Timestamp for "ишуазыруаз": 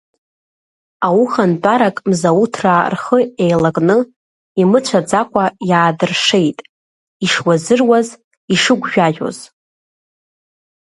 7.25-8.07